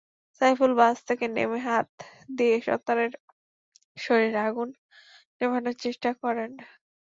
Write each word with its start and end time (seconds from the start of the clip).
Saiful 0.41 0.71
bus 0.79 0.97
থেকে 1.09 1.25
নেমে 1.35 1.59
হাত 1.67 1.89
দিয়ে 2.37 2.55
সন্তানের 2.67 3.11
শরীরের 3.97 4.37
আগুন 4.47 4.69
নেভানোর 5.39 5.75
চেষ্টা 5.83 6.09
করেন। 6.21 6.51